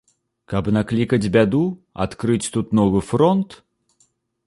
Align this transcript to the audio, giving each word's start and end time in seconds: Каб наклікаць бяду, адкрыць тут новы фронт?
Каб 0.53 0.69
наклікаць 0.77 1.31
бяду, 1.35 1.61
адкрыць 2.07 2.51
тут 2.59 2.77
новы 2.83 3.07
фронт? 3.15 3.49